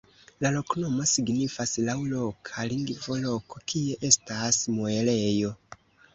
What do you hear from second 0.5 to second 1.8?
loknomo signifas